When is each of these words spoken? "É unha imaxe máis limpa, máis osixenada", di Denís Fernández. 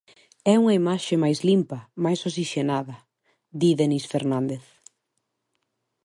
"É 0.53 0.55
unha 0.61 0.77
imaxe 0.81 1.13
máis 1.23 1.39
limpa, 1.49 1.79
máis 2.03 2.19
osixenada", 2.29 2.95
di 3.59 3.69
Denís 3.79 4.05
Fernández. 4.13 4.65